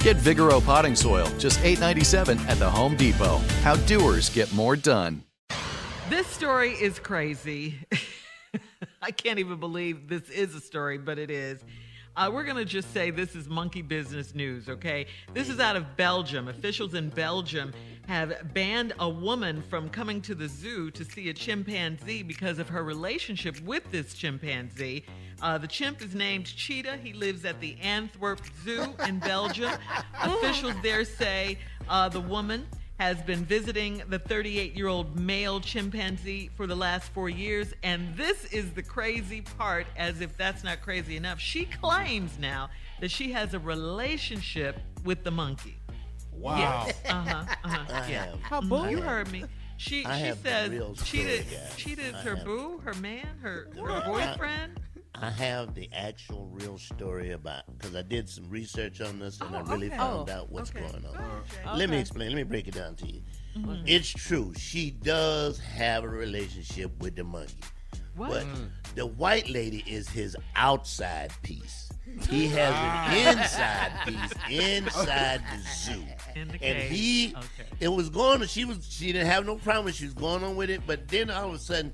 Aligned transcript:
Get 0.00 0.16
Vigoro 0.16 0.64
potting 0.64 0.94
soil, 0.94 1.26
just 1.38 1.58
$8.97 1.60 2.38
at 2.48 2.58
the 2.58 2.70
Home 2.70 2.96
Depot. 2.96 3.38
How 3.62 3.74
doers 3.76 4.30
get 4.30 4.52
more 4.52 4.76
done. 4.76 5.24
This 6.08 6.26
story 6.28 6.70
is 6.70 6.98
crazy. 6.98 7.74
I 9.02 9.10
can't 9.10 9.38
even 9.40 9.58
believe 9.58 10.08
this 10.08 10.30
is 10.30 10.54
a 10.54 10.60
story, 10.60 10.98
but 10.98 11.18
it 11.18 11.30
is. 11.30 11.60
Uh, 12.18 12.28
we're 12.28 12.42
going 12.42 12.56
to 12.56 12.64
just 12.64 12.92
say 12.92 13.12
this 13.12 13.36
is 13.36 13.48
monkey 13.48 13.80
business 13.80 14.34
news, 14.34 14.68
okay? 14.68 15.06
This 15.34 15.48
is 15.48 15.60
out 15.60 15.76
of 15.76 15.96
Belgium. 15.96 16.48
Officials 16.48 16.94
in 16.94 17.10
Belgium 17.10 17.72
have 18.08 18.52
banned 18.52 18.92
a 18.98 19.08
woman 19.08 19.62
from 19.62 19.88
coming 19.88 20.20
to 20.22 20.34
the 20.34 20.48
zoo 20.48 20.90
to 20.90 21.04
see 21.04 21.28
a 21.28 21.32
chimpanzee 21.32 22.24
because 22.24 22.58
of 22.58 22.68
her 22.68 22.82
relationship 22.82 23.60
with 23.60 23.88
this 23.92 24.14
chimpanzee. 24.14 25.04
Uh, 25.40 25.58
the 25.58 25.68
chimp 25.68 26.02
is 26.02 26.12
named 26.12 26.46
Cheetah. 26.46 26.96
He 26.96 27.12
lives 27.12 27.44
at 27.44 27.60
the 27.60 27.76
Antwerp 27.80 28.40
Zoo 28.64 28.94
in 29.06 29.20
Belgium. 29.20 29.70
Officials 30.20 30.74
there 30.82 31.04
say 31.04 31.56
uh, 31.88 32.08
the 32.08 32.20
woman 32.20 32.66
has 32.98 33.20
been 33.22 33.44
visiting 33.44 34.02
the 34.08 34.18
38 34.18 34.74
year 34.74 34.88
old 34.88 35.18
male 35.18 35.60
chimpanzee 35.60 36.50
for 36.56 36.66
the 36.66 36.74
last 36.74 37.10
four 37.12 37.28
years. 37.28 37.72
And 37.82 38.16
this 38.16 38.44
is 38.46 38.72
the 38.72 38.82
crazy 38.82 39.40
part, 39.40 39.86
as 39.96 40.20
if 40.20 40.36
that's 40.36 40.64
not 40.64 40.82
crazy 40.82 41.16
enough. 41.16 41.38
She 41.40 41.64
claims 41.64 42.38
now 42.38 42.70
that 43.00 43.10
she 43.10 43.30
has 43.32 43.54
a 43.54 43.58
relationship 43.58 44.78
with 45.04 45.22
the 45.24 45.30
monkey. 45.30 45.76
Wow. 46.32 46.58
Yes. 46.58 47.00
Uh-huh. 47.08 47.44
Uh-huh. 47.64 48.02
Yeah. 48.08 48.34
How 48.42 48.60
boo? 48.60 48.88
You 48.88 49.00
heard 49.00 49.30
me. 49.30 49.44
She 49.76 50.04
I 50.04 50.18
she 50.18 50.24
have 50.26 50.38
says 50.38 50.70
real 50.70 50.94
cheated 50.94 51.46
story, 51.46 51.56
guys. 51.62 51.76
cheated 51.76 52.14
her 52.16 52.34
have- 52.36 52.44
boo, 52.44 52.80
her 52.84 52.94
man, 52.94 53.26
her, 53.42 53.68
her 53.76 54.02
boyfriend. 54.06 54.80
I 55.14 55.30
have 55.30 55.74
the 55.74 55.88
actual 55.92 56.46
real 56.52 56.78
story 56.78 57.32
about 57.32 57.64
because 57.76 57.96
I 57.96 58.02
did 58.02 58.28
some 58.28 58.48
research 58.48 59.00
on 59.00 59.18
this 59.18 59.40
and 59.40 59.54
I 59.54 59.60
Oh, 59.60 59.64
really 59.64 59.88
okay. 59.88 59.96
found 59.96 60.30
Oh, 60.30 60.32
out 60.32 60.50
what's 60.52 60.70
okay. 60.70 60.80
going 60.80 61.04
on. 61.06 61.44
Jay. 61.50 61.76
Let 61.76 61.90
me 61.90 61.98
explain. 61.98 62.28
Let 62.30 62.36
me 62.36 62.42
break 62.44 62.68
it 62.68 62.74
down 62.74 62.94
to 62.96 63.06
you. 63.10 63.22
Mhm. 63.56 63.82
It's 63.86 64.08
true. 64.08 64.52
She 64.56 64.90
does 64.92 65.58
have 65.58 66.04
a 66.04 66.08
relationship 66.08 66.96
with 67.02 67.16
the 67.16 67.24
monkey. 67.24 67.54
What? 68.14 68.30
But 68.30 68.46
Mm. 68.46 68.70
the 68.94 69.06
white 69.06 69.48
lady 69.48 69.82
is 69.86 70.08
his 70.08 70.36
outside 70.54 71.32
piece. 71.42 71.88
He 72.28 72.48
has 72.48 72.72
Ah. 72.74 73.10
an 73.10 73.38
inside 73.38 73.92
piece 74.06 74.32
inside 74.76 75.40
the 75.52 75.68
zoo. 75.74 76.04
In 76.34 76.48
the 76.48 76.62
and 76.64 76.78
he 76.78 77.34
Okay. 77.36 77.68
it 77.80 77.88
was 77.88 78.08
going 78.10 78.44
she 78.46 78.64
was 78.64 78.86
she 78.88 79.12
didn't 79.12 79.26
have 79.28 79.44
no 79.46 79.56
problem 79.56 79.92
she 79.92 80.04
was 80.04 80.14
going 80.14 80.42
on 80.44 80.56
with 80.56 80.70
it 80.70 80.82
but 80.86 81.08
then 81.08 81.30
all 81.30 81.48
of 81.50 81.54
a 81.54 81.58
sudden 81.58 81.92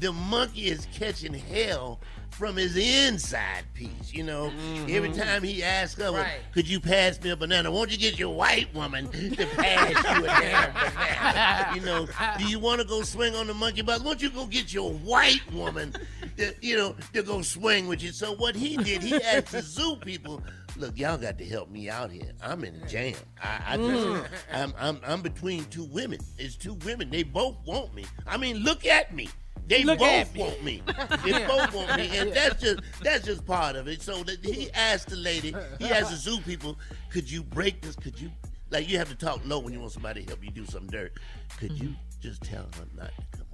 the 0.00 0.12
monkey 0.12 0.66
is 0.66 0.86
catching 0.94 1.34
hell 1.34 2.00
from 2.30 2.56
his 2.56 2.76
inside 2.76 3.62
piece 3.74 4.12
you 4.12 4.24
know 4.24 4.50
every 4.88 5.12
time 5.12 5.42
he 5.44 5.62
asks 5.62 6.00
her 6.00 6.10
Right. 6.10 6.38
could 6.52 6.66
you 6.68 6.80
pass 6.80 7.20
me 7.22 7.30
a 7.30 7.36
banana 7.36 7.70
won't 7.70 7.92
you 7.92 7.98
get 7.98 8.18
your 8.18 8.34
white 8.34 8.74
woman 8.74 9.08
to 9.12 9.46
pass 9.46 9.90
you 10.18 10.24
a 10.24 10.26
damn 10.26 10.72
banana 10.74 11.74
you 11.76 11.80
know 11.82 12.08
do 12.38 12.44
you 12.48 12.58
want 12.58 12.80
to 12.80 12.86
go 12.86 13.02
swing 13.02 13.36
on 13.36 13.46
the 13.46 13.54
monkey 13.54 13.82
bus 13.82 14.02
won't 14.02 14.20
you 14.20 14.30
go 14.30 14.46
get 14.46 14.72
your 14.74 14.92
white 14.92 15.42
woman 15.52 15.94
to, 16.36 16.52
you 16.60 16.76
know 16.76 16.96
to 17.12 17.22
go 17.22 17.40
swing 17.42 17.86
with 17.86 18.02
you 18.02 18.10
so 18.10 18.34
what 18.34 18.56
he 18.56 18.76
did 18.78 19.00
he 19.02 19.14
asked 19.22 19.53
the 19.54 19.62
zoo 19.62 19.96
people 19.96 20.42
look 20.76 20.98
y'all 20.98 21.16
got 21.16 21.38
to 21.38 21.44
help 21.44 21.70
me 21.70 21.88
out 21.88 22.10
here 22.10 22.32
i'm 22.42 22.64
in 22.64 22.74
a 22.74 22.86
jam 22.88 23.14
i, 23.42 23.60
I 23.74 23.76
just, 23.76 24.06
Mm. 24.06 24.26
I'm, 24.52 24.74
I'm 24.78 25.00
I'm 25.06 25.22
between 25.22 25.64
two 25.66 25.84
women. 25.84 26.18
It's 26.38 26.56
two 26.56 26.74
women. 26.84 27.10
They 27.10 27.22
both 27.22 27.56
want 27.64 27.94
me. 27.94 28.04
I 28.26 28.36
mean, 28.36 28.58
look 28.58 28.84
at 28.86 29.14
me. 29.14 29.28
They 29.66 29.82
Look 29.84 29.98
both 29.98 30.34
me. 30.34 30.40
want 30.40 30.62
me. 30.64 30.82
They 31.24 31.46
both 31.46 31.72
want 31.72 31.96
me, 31.96 32.16
and 32.18 32.32
that's 32.32 32.60
just 32.60 32.80
that's 33.02 33.24
just 33.24 33.46
part 33.46 33.76
of 33.76 33.88
it. 33.88 34.02
So 34.02 34.22
that 34.24 34.44
he 34.44 34.70
asked 34.72 35.08
the 35.08 35.16
lady, 35.16 35.54
he 35.78 35.86
asked 35.90 36.10
the 36.10 36.16
zoo 36.16 36.38
people, 36.40 36.78
could 37.10 37.30
you 37.30 37.42
break 37.42 37.80
this? 37.80 37.96
Could 37.96 38.20
you 38.20 38.30
like 38.70 38.88
you 38.88 38.98
have 38.98 39.08
to 39.08 39.14
talk 39.16 39.40
low 39.44 39.58
when 39.60 39.72
you 39.72 39.80
want 39.80 39.92
somebody 39.92 40.22
to 40.22 40.28
help 40.28 40.44
you 40.44 40.50
do 40.50 40.66
some 40.66 40.86
dirt? 40.88 41.12
Could 41.58 41.72
you 41.72 41.94
just 42.20 42.42
tell 42.42 42.64
her 42.78 42.86
not 42.94 43.10
to 43.32 43.38
come 43.38 43.46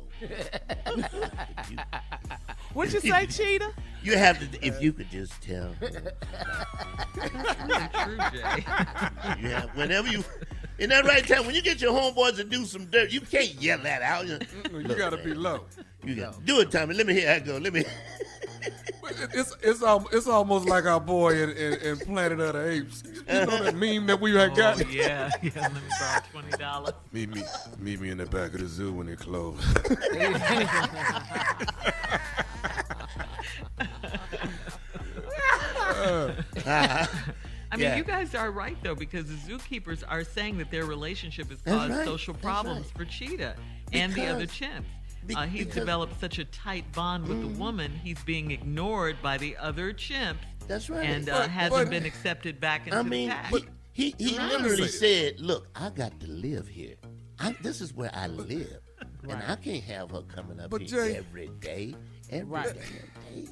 over? 1.07 1.31
What'd 2.75 2.93
you 2.95 3.01
say, 3.01 3.27
Cheetah? 3.31 3.73
You 4.03 4.17
have 4.17 4.39
to 4.39 4.67
if 4.67 4.81
you 4.81 4.93
could 4.93 5.11
just 5.11 5.41
tell. 5.43 5.75
her. 5.81 5.89
True, 7.15 8.17
Jay. 8.33 8.65
You 9.41 9.49
have, 9.51 9.71
whenever 9.77 10.09
you 10.09 10.25
in 10.79 10.89
that 10.91 11.05
right 11.05 11.27
time 11.27 11.45
when 11.47 11.55
you 11.55 11.63
get 11.63 11.81
your 11.81 11.93
homeboys 11.93 12.37
to 12.37 12.45
do 12.45 12.65
some 12.65 12.87
dirt, 12.87 13.11
you 13.11 13.21
can't 13.21 13.55
yell 13.61 13.79
that 13.79 14.03
out. 14.03 14.27
You, 14.27 14.39
You 14.73 14.95
gotta 14.95 15.19
be 15.19 15.35
low. 15.35 15.65
You 16.03 16.15
got 16.17 16.45
do 16.47 16.61
it, 16.61 16.71
Tommy. 16.71 16.95
Let 16.95 17.07
me 17.07 17.13
hear 17.15 17.29
how 17.29 17.35
it 17.35 17.45
go. 17.45 17.59
Let 17.59 17.73
me. 17.75 17.85
It's 19.35 19.55
it's 19.63 19.83
al- 19.83 20.07
it's 20.13 20.27
almost 20.29 20.69
like 20.69 20.85
our 20.87 21.01
boy 21.01 21.43
in, 21.43 21.51
in, 21.51 21.73
in 21.81 21.97
Planet 21.99 22.41
of 22.41 22.53
the 22.55 22.71
Apes. 22.71 23.03
You 23.07 23.23
know 23.47 23.63
that 23.65 23.75
meme 23.75 24.07
that 24.07 24.21
we 24.21 24.35
had 24.35 24.55
got? 24.55 24.81
Oh, 24.81 24.89
yeah, 24.89 25.31
yeah. 25.43 25.51
Let 25.57 25.75
me 25.75 25.81
borrow 25.99 26.21
twenty 26.31 26.57
dollars. 26.57 26.95
Meet 27.13 27.35
me, 27.35 27.43
meet 27.79 28.01
me 28.01 28.11
in 28.11 28.19
the 28.19 28.27
back 28.27 28.55
of 28.55 28.61
the 28.61 28.67
zoo 28.67 28.93
when 28.93 29.09
they 29.09 29.17
close. 29.17 29.59
I 37.73 37.77
mean, 37.77 37.85
Yeah. 37.87 37.97
you 37.97 38.05
guys 38.05 38.35
are 38.35 38.51
right 38.51 38.77
though, 38.83 38.95
because 38.97 39.27
the 39.27 39.35
zookeepers 39.53 40.03
are 40.09 40.25
saying 40.25 40.59
that 40.59 40.71
their 40.71 40.87
relationship 40.87 41.51
has 41.51 41.61
caused 41.63 41.93
right. 41.95 42.05
social 42.05 42.35
problems 42.35 42.87
right. 42.87 42.97
for 42.97 43.05
Cheetah 43.05 43.55
and 43.93 44.13
the 44.15 44.27
other 44.27 44.41
Because- 44.47 44.57
chimps. 44.57 44.85
be- 45.27 45.35
Uh, 45.35 45.47
he's 45.47 45.61
because- 45.67 45.75
developed 45.77 46.21
such 46.21 46.39
a 46.39 46.45
tight 46.47 46.91
bond 46.93 47.29
with 47.29 47.41
the 47.41 47.49
woman. 47.61 47.93
He's 48.03 48.23
being 48.25 48.51
ignored 48.51 49.17
by 49.23 49.37
the 49.39 49.57
other 49.57 49.93
chimps. 49.93 50.39
That's 50.67 50.89
right. 50.91 51.05
And 51.09 51.29
uh, 51.29 51.41
But- 51.41 51.51
hasn't 51.51 51.85
but- 51.85 51.91
been 51.91 52.07
accepted 52.07 52.59
back 52.61 52.87
into 52.87 52.99
I 52.99 53.03
the 53.03 53.09
mean, 53.09 53.29
pack. 53.31 53.51
but 53.53 53.63
he, 53.93 54.15
he 54.19 54.37
Right. 54.39 54.49
literally 54.53 54.89
said, 54.89 55.41
"Look, 55.41 55.69
I 55.77 55.91
got 55.91 56.19
to 56.21 56.27
live 56.27 56.67
here. 56.69 56.95
I, 57.39 57.53
this 57.63 57.81
is 57.81 57.93
where 57.95 58.11
I 58.15 58.27
live, 58.29 58.79
and 59.29 59.43
I 59.47 59.57
can't 59.57 59.83
have 59.85 60.11
her 60.11 60.23
coming 60.23 60.59
up 60.61 60.71
But 60.71 60.83
here 60.83 61.05
Jay- 61.07 61.17
every 61.17 61.49
day, 61.61 61.95
every 62.31 62.45
Right. 62.53 62.67
damn 62.75 63.45
day." 63.45 63.49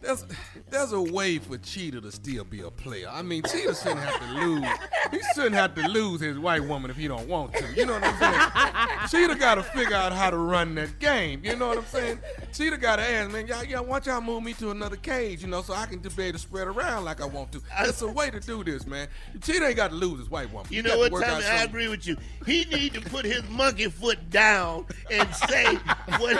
There's, 0.00 0.24
there's 0.70 0.92
a 0.92 1.00
way 1.00 1.38
for 1.38 1.58
Cheetah 1.58 2.00
to 2.00 2.12
still 2.12 2.44
be 2.44 2.60
a 2.60 2.70
player. 2.70 3.08
I 3.10 3.22
mean, 3.22 3.42
Cheetah 3.42 3.74
shouldn't 3.74 4.00
have 4.00 4.20
to 4.20 4.26
lose. 4.34 4.64
He 5.10 5.20
shouldn't 5.34 5.54
have 5.54 5.74
to 5.74 5.88
lose 5.88 6.20
his 6.20 6.38
white 6.38 6.64
woman 6.64 6.90
if 6.90 6.96
he 6.96 7.08
don't 7.08 7.28
want 7.28 7.54
to. 7.54 7.64
You 7.74 7.86
know 7.86 7.94
what 7.94 8.04
I'm 8.04 8.18
saying? 8.18 9.08
Cheetah 9.28 9.38
got 9.38 9.56
to 9.56 9.62
figure 9.62 9.96
out 9.96 10.12
how 10.12 10.30
to 10.30 10.36
run 10.36 10.74
that 10.76 10.98
game. 10.98 11.44
You 11.44 11.56
know 11.56 11.68
what 11.68 11.78
I'm 11.78 11.86
saying? 11.86 12.18
Cheetah 12.52 12.78
got 12.78 12.96
to 12.96 13.02
ask, 13.02 13.30
man, 13.30 13.46
y'all, 13.46 13.64
y'all, 13.64 13.84
why 13.84 13.98
don't 13.98 14.06
y'all 14.06 14.20
move 14.20 14.42
me 14.42 14.52
to 14.54 14.70
another 14.70 14.96
cage, 14.96 15.42
you 15.42 15.48
know, 15.48 15.62
so 15.62 15.74
I 15.74 15.86
can 15.86 16.02
just 16.02 16.16
be 16.16 16.24
able 16.24 16.34
to 16.34 16.38
spread 16.38 16.68
around 16.68 17.04
like 17.04 17.20
I 17.20 17.26
want 17.26 17.52
to. 17.52 17.62
There's 17.82 18.02
a 18.02 18.08
way 18.08 18.30
to 18.30 18.40
do 18.40 18.62
this, 18.64 18.86
man. 18.86 19.08
Cheetah 19.42 19.66
ain't 19.66 19.76
got 19.76 19.90
to 19.90 19.96
lose 19.96 20.18
his 20.18 20.30
white 20.30 20.52
woman. 20.52 20.66
You 20.70 20.82
He 20.82 20.88
know 20.88 20.98
what, 20.98 21.08
to 21.08 21.12
work 21.14 21.24
out 21.24 21.42
Tommy? 21.42 21.44
I 21.46 21.64
agree 21.64 21.88
with 21.88 22.06
you. 22.06 22.16
He 22.46 22.64
need 22.66 22.94
to 22.94 23.00
put 23.00 23.24
his 23.24 23.48
monkey 23.48 23.88
foot 23.88 24.30
down 24.30 24.86
and 25.10 25.28
say 25.34 25.74
what, 26.18 26.36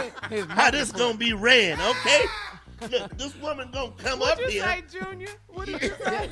how 0.49 0.71
this 0.71 0.93
gonna 0.93 1.17
be 1.17 1.33
ran, 1.33 1.81
okay? 1.81 2.25
Look, 2.91 3.17
this 3.19 3.35
woman 3.37 3.71
gonna 3.73 3.93
come 3.97 4.21
up 4.23 4.37
What'd 4.37 4.53
you 4.53 4.63
here. 4.63 4.83
say, 4.91 5.01
Junior? 5.01 5.29
What 5.49 5.67
did 5.67 5.81
you 5.83 5.91
say? 6.05 6.29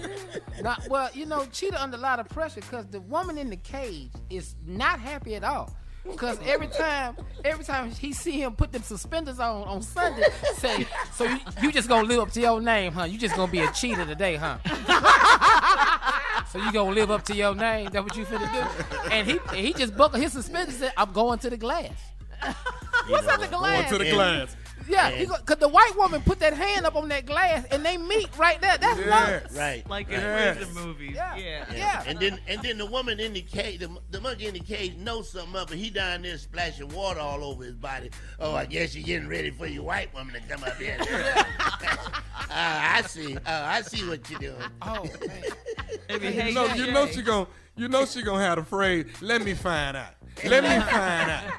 Nah, 0.62 0.76
well, 0.88 1.08
you 1.14 1.24
know, 1.26 1.46
Cheetah 1.46 1.82
under 1.82 1.96
a 1.96 2.00
lot 2.00 2.20
of 2.20 2.28
pressure 2.28 2.60
because 2.60 2.86
the 2.86 3.00
woman 3.00 3.38
in 3.38 3.48
the 3.50 3.56
cage 3.56 4.10
is 4.30 4.54
not 4.66 5.00
happy 5.00 5.34
at 5.36 5.44
all. 5.44 5.74
Cause 6.16 6.38
every 6.44 6.66
time, 6.66 7.16
every 7.46 7.64
time 7.64 7.90
he 7.90 8.12
see 8.12 8.32
him 8.42 8.54
put 8.54 8.72
them 8.72 8.82
suspenders 8.82 9.40
on 9.40 9.62
on 9.64 9.80
Sunday, 9.80 10.24
say, 10.56 10.86
so 11.14 11.24
you, 11.24 11.38
you 11.62 11.72
just 11.72 11.88
gonna 11.88 12.06
live 12.06 12.20
up 12.20 12.30
to 12.32 12.40
your 12.42 12.60
name, 12.60 12.92
huh? 12.92 13.04
You 13.04 13.16
just 13.18 13.34
gonna 13.34 13.50
be 13.50 13.60
a 13.60 13.70
cheater 13.72 14.04
today, 14.04 14.36
huh? 14.36 14.58
so 16.52 16.58
you 16.58 16.70
gonna 16.72 16.90
live 16.94 17.10
up 17.10 17.22
to 17.24 17.34
your 17.34 17.54
name? 17.54 17.88
That 17.90 18.04
what 18.04 18.14
you 18.18 18.26
finna 18.26 18.52
do? 18.52 19.08
And 19.10 19.26
he 19.26 19.38
he 19.56 19.72
just 19.72 19.96
buckled 19.96 20.22
his 20.22 20.32
suspenders. 20.34 20.74
and 20.74 20.84
Said, 20.84 20.92
I'm 20.98 21.10
going 21.12 21.38
to 21.38 21.48
the 21.48 21.56
glass. 21.56 21.92
What's 23.08 23.26
up 23.26 23.40
the 23.40 23.46
glass? 23.46 23.50
Going 23.50 23.60
glass? 23.60 23.88
to 23.90 23.98
the 23.98 24.10
glass. 24.10 24.56
Yeah, 24.86 25.10
he 25.10 25.24
go, 25.24 25.34
cause 25.46 25.56
the 25.56 25.68
white 25.68 25.92
woman 25.96 26.20
put 26.20 26.40
that 26.40 26.52
hand 26.52 26.84
up 26.84 26.94
on 26.94 27.08
that 27.08 27.24
glass 27.24 27.64
and 27.70 27.82
they 27.82 27.96
meet 27.96 28.28
right 28.36 28.60
there. 28.60 28.76
That's 28.76 29.00
Yeah. 29.00 29.40
love. 29.42 29.56
Right. 29.56 29.88
like 29.88 30.08
in 30.08 30.20
Yes. 30.20 30.56
prison 30.58 30.74
movies. 30.74 31.12
Yeah. 31.14 31.36
yeah. 31.36 31.64
Yeah. 31.74 32.02
And 32.06 32.18
then 32.18 32.38
and 32.46 32.60
then 32.62 32.76
the 32.76 32.84
woman 32.86 33.18
in 33.18 33.32
the 33.32 33.40
cage, 33.40 33.80
the, 33.80 33.88
the 34.10 34.20
monkey 34.20 34.46
in 34.46 34.52
the 34.54 34.60
cage 34.60 34.94
knows 34.96 35.30
something 35.30 35.56
up, 35.56 35.70
and 35.70 35.80
he 35.80 35.88
down 35.88 36.20
there 36.22 36.36
splashing 36.36 36.88
water 36.90 37.20
all 37.20 37.42
over 37.44 37.64
his 37.64 37.76
body. 37.76 38.10
Oh, 38.38 38.54
I 38.54 38.66
guess 38.66 38.94
you're 38.94 39.06
getting 39.06 39.28
ready 39.28 39.50
for 39.50 39.66
your 39.66 39.84
white 39.84 40.12
woman 40.12 40.34
to 40.34 40.40
come 40.40 40.62
up 40.64 40.76
here. 40.76 40.98
Ah, 42.56 42.98
I 42.98 43.02
see. 43.02 43.36
Oh, 43.36 43.40
I 43.46 43.80
see 43.82 44.06
what 44.08 44.28
you're 44.30 44.38
doing. 44.38 44.54
Oh 44.82 45.02
man. 45.26 45.42
Maybe, 46.08 46.26
You 46.26 46.32
hey, 46.32 46.52
know, 46.52 46.68
Jay. 46.68 46.76
you 46.78 46.92
know 46.92 47.06
she 47.06 47.22
gon' 47.22 47.46
you 47.76 47.88
know 47.88 48.04
she 48.04 48.22
gonna 48.22 48.42
have 48.44 48.58
the 48.58 48.64
phrase, 48.64 49.06
let 49.20 49.42
me 49.42 49.54
find 49.54 49.96
out. 49.96 50.14
Let 50.44 50.62
me 50.62 50.68
find 50.68 51.30
out. 51.30 51.44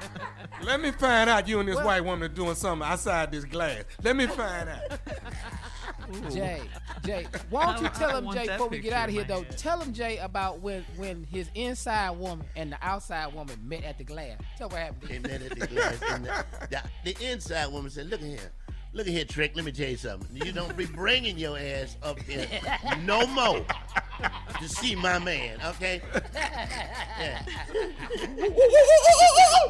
Let 0.66 0.80
me 0.80 0.90
find 0.90 1.30
out 1.30 1.46
you 1.46 1.60
and 1.60 1.68
this 1.68 1.80
white 1.80 2.04
woman 2.04 2.24
are 2.24 2.34
doing 2.34 2.56
something 2.56 2.86
outside 2.86 3.30
this 3.30 3.44
glass. 3.44 3.84
Let 4.02 4.16
me 4.16 4.26
find 4.26 4.68
out. 4.68 4.98
Jay, 6.32 6.60
Jay, 7.04 7.26
why 7.50 7.72
don't 7.72 7.84
you 7.84 7.88
tell 7.90 8.10
I 8.10 8.18
him, 8.18 8.32
Jay, 8.32 8.46
before 8.48 8.68
we 8.68 8.80
get 8.80 8.92
out 8.92 9.08
of 9.08 9.14
here, 9.14 9.24
though? 9.24 9.42
head. 9.42 9.58
Tell 9.58 9.80
him, 9.80 9.92
Jay, 9.92 10.18
about 10.18 10.60
when 10.60 10.84
when 10.96 11.24
his 11.24 11.48
inside 11.54 12.10
woman 12.18 12.46
and 12.56 12.72
the 12.72 12.78
outside 12.82 13.32
woman 13.32 13.56
met 13.62 13.84
at 13.84 13.98
the 13.98 14.04
glass. 14.04 14.40
Tell 14.58 14.68
what 14.68 14.78
happened. 14.78 15.10
They 15.10 15.18
met 15.18 15.42
at 15.42 15.58
the 15.58 15.66
glass. 15.66 16.00
And 16.10 16.24
the, 16.24 16.44
the, 16.70 17.12
the 17.12 17.32
inside 17.32 17.66
woman 17.68 17.90
said, 17.90 18.08
"Look 18.10 18.20
at 18.20 18.26
here." 18.26 18.52
Look 18.92 19.06
at 19.06 19.12
here, 19.12 19.24
Trick. 19.26 19.52
Let 19.54 19.66
me 19.66 19.72
tell 19.72 19.90
you 19.90 19.98
something. 19.98 20.34
You 20.34 20.52
don't 20.52 20.74
be 20.74 20.86
bringing 20.86 21.36
your 21.36 21.58
ass 21.58 21.98
up 22.02 22.18
here 22.20 22.48
no 23.04 23.26
more 23.26 23.62
to 24.60 24.68
see 24.68 24.94
my 24.94 25.18
man, 25.18 25.58
okay? 25.64 26.00
Yeah. 27.18 27.42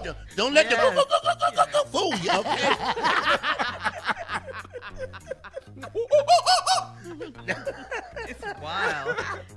Don't- 0.04 0.16
Don't 0.36 0.54
let 0.54 0.70
the 0.70 0.76
fool 1.90 2.14
you, 2.16 2.30
okay? 2.30 2.74
It's 8.28 8.42
wild 8.60 9.16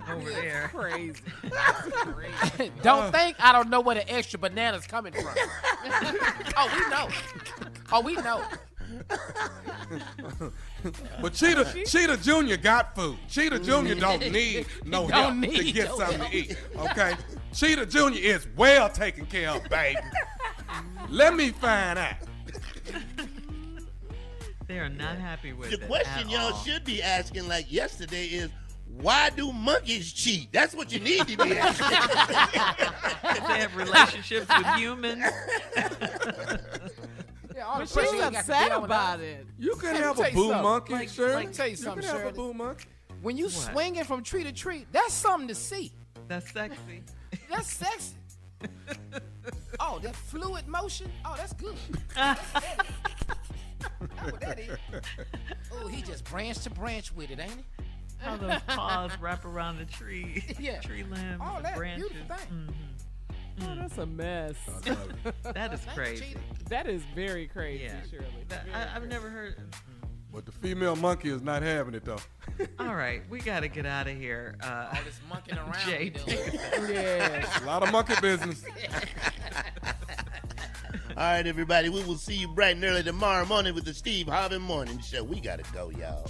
over 0.09 0.29
there. 0.29 0.69
Crazy. 0.73 1.21
don't 2.83 3.05
oh. 3.05 3.11
think 3.11 3.37
I 3.39 3.51
don't 3.51 3.69
know 3.69 3.81
where 3.81 3.95
the 3.95 4.09
extra 4.11 4.39
bananas 4.39 4.85
coming 4.85 5.13
from. 5.13 5.25
oh, 6.57 6.69
we 6.73 6.89
know. 6.89 7.09
Oh, 7.91 8.01
we 8.01 8.15
know. 8.15 8.43
But 11.21 11.33
Cheetah, 11.33 11.83
Cheetah 11.85 12.17
Jr. 12.17 12.55
got 12.55 12.95
food. 12.95 13.17
Cheetah 13.27 13.59
Jr. 13.59 13.71
Mm. 13.71 13.99
don't 13.99 14.31
need 14.31 14.65
no 14.85 15.07
help 15.07 15.27
don't 15.33 15.41
to 15.41 15.47
need 15.47 15.73
get 15.73 15.89
no 15.89 15.97
something 15.97 16.19
help. 16.19 16.31
to 16.31 16.37
eat. 16.37 16.57
Okay? 16.77 17.13
Cheetah 17.53 17.85
Jr. 17.87 18.09
is 18.13 18.47
well 18.55 18.87
taken 18.89 19.25
care 19.25 19.49
of, 19.49 19.63
baby. 19.69 19.99
Let 21.09 21.35
me 21.35 21.49
find 21.49 21.99
out. 21.99 22.13
They 24.67 24.77
are 24.79 24.87
not 24.89 25.17
happy 25.17 25.51
with 25.53 25.71
The 25.71 25.81
it. 25.83 25.87
question 25.87 26.27
at 26.27 26.29
y'all 26.29 26.53
all. 26.53 26.63
should 26.63 26.85
be 26.85 27.01
asking, 27.01 27.47
like 27.47 27.71
yesterday, 27.71 28.25
is 28.27 28.49
why 29.01 29.29
do 29.31 29.51
monkeys 29.51 30.13
cheat? 30.13 30.51
That's 30.53 30.73
what 30.75 30.91
you 30.91 30.99
need 30.99 31.27
to 31.27 31.37
be 31.37 31.57
asking. 31.57 31.87
They 33.47 33.59
have 33.59 33.75
relationships 33.75 34.47
with 34.55 34.67
humans. 34.75 35.23
Yeah, 37.79 37.81
all 37.81 37.87
the 37.87 37.95
But 37.95 38.03
she's 38.09 38.13
you 38.13 38.21
upset 38.39 38.71
about 38.83 39.19
it. 39.19 39.47
You 39.57 39.75
can 39.75 39.93
Let 39.93 39.93
me 39.93 39.99
have 40.01 40.15
tell 40.17 40.25
a 40.25 40.29
you 40.29 40.35
boo 40.35 40.41
something. 40.47 40.63
monkey, 40.63 40.93
Like- 40.93 41.09
Shirley. 41.09 41.33
like, 41.33 41.53
tell 41.53 41.65
you 41.65 41.71
you 41.71 41.77
something, 41.77 42.03
can 42.03 42.11
have 42.11 42.19
a 42.19 42.21
Shirley. 42.21 42.33
boo 42.33 42.53
monkey. 42.53 42.85
When 43.21 43.37
you 43.37 43.49
swinging 43.49 44.03
from 44.05 44.23
tree 44.23 44.43
to 44.43 44.51
tree, 44.51 44.85
that's 44.91 45.13
something 45.13 45.47
to 45.49 45.55
see. 45.55 45.91
That's 46.27 46.51
sexy. 46.51 47.03
That's 47.49 47.71
sexy. 47.83 48.15
oh, 49.79 49.99
that 50.03 50.15
fluid 50.15 50.67
motion. 50.67 51.11
Oh, 51.25 51.35
that's 51.37 51.53
good. 51.53 51.75
That's 52.15 52.39
what 54.31 54.41
that 54.41 54.59
is. 54.59 54.77
Oh, 55.71 55.87
he 55.87 56.01
just 56.01 56.25
branch 56.25 56.59
to 56.63 56.69
branch 56.69 57.13
with 57.13 57.31
it, 57.31 57.39
ain't 57.39 57.51
he? 57.51 57.63
How 58.17 58.35
those 58.35 58.59
paws 58.67 59.11
wrap 59.21 59.45
around 59.45 59.77
the 59.77 59.85
tree, 59.85 60.43
Yeah. 60.59 60.81
tree 60.81 61.03
limbs, 61.03 61.39
All 61.39 61.55
and 61.57 61.65
that 61.65 61.75
branches. 61.77 62.09
beautiful 62.09 62.35
thing. 62.35 62.47
Mm-hmm. 62.47 62.71
Oh, 63.61 63.75
that's 63.75 63.97
a 63.97 64.05
mess. 64.05 64.53
That 65.53 65.73
is 65.73 65.81
crazy. 65.95 66.35
That 66.69 66.87
is 66.87 67.01
very 67.15 67.47
crazy, 67.47 67.83
Yeah. 67.85 68.01
Shirley. 68.09 68.25
That- 68.49 68.65
Very 68.65 68.75
I, 68.75 68.83
I've 68.83 68.91
crazy. 69.01 69.07
never 69.09 69.29
heard. 69.29 69.55
But 70.31 70.45
the 70.45 70.51
female 70.51 70.95
monkey 70.95 71.29
is 71.29 71.41
not 71.41 71.63
having 71.63 71.95
it, 71.95 72.05
though. 72.05 72.19
All 72.79 72.93
right, 72.95 73.23
we 73.31 73.39
got 73.39 73.61
to 73.61 73.67
get 73.67 73.85
out 73.87 74.07
of 74.07 74.15
here. 74.15 74.55
Uh, 74.61 74.89
All 74.95 74.99
this 75.03 75.19
monkeying 75.27 75.57
around. 75.57 75.79
Jay, 75.85 76.11
we 76.15 76.33
doing. 76.33 76.59
Yes. 76.93 77.61
A 77.61 77.65
lot 77.65 77.81
of 77.83 77.91
monkey 77.91 78.13
business. 78.21 78.63
All 81.17 81.25
right, 81.25 81.45
everybody, 81.47 81.89
we 81.89 82.03
will 82.03 82.15
see 82.15 82.35
you 82.35 82.47
bright 82.47 82.75
and 82.75 82.85
early 82.85 83.01
tomorrow 83.03 83.45
morning 83.45 83.73
with 83.75 83.85
the 83.85 83.93
Steve 83.93 84.27
Harvey 84.27 84.59
Morning 84.59 84.99
Show. 84.99 85.23
We 85.23 85.39
gotta 85.41 85.63
go, 85.73 85.89
y'all. 85.89 86.29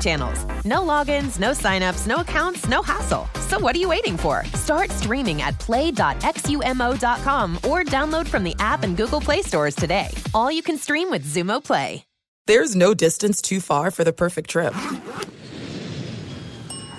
channels. 0.00 0.44
No 0.64 0.80
logins, 0.80 1.38
no 1.38 1.52
signups, 1.52 2.06
no 2.06 2.16
accounts, 2.16 2.68
no 2.68 2.82
hassle. 2.82 3.28
So 3.40 3.58
what 3.58 3.76
are 3.76 3.78
you 3.78 3.88
waiting 3.88 4.16
for? 4.16 4.44
Start 4.54 4.90
streaming 4.90 5.42
at 5.42 5.58
play.xumo.com 5.58 7.56
or 7.56 7.84
download 7.84 8.26
from 8.26 8.42
the 8.44 8.54
app 8.58 8.82
and 8.82 8.96
Google 8.96 9.20
Play 9.20 9.42
stores 9.42 9.76
today. 9.76 10.08
All 10.34 10.50
you 10.50 10.62
can 10.62 10.76
stream 10.78 11.10
with 11.10 11.24
Xumo 11.24 11.62
Play. 11.62 12.04
There's 12.46 12.76
no 12.76 12.94
distance 12.94 13.42
too 13.42 13.60
far 13.60 13.90
for 13.90 14.04
the 14.04 14.12
perfect 14.12 14.50
trip. 14.50 14.72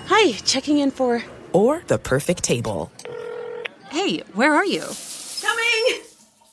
Hi, 0.06 0.32
checking 0.44 0.78
in 0.78 0.90
for. 0.90 1.22
Or 1.54 1.82
the 1.86 1.98
perfect 1.98 2.42
table. 2.44 2.92
Hey, 3.90 4.18
where 4.34 4.54
are 4.54 4.66
you? 4.66 4.84